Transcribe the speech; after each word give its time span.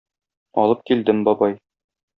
Алып 0.63 0.81
килдем, 0.89 1.23
бабай. 1.31 1.59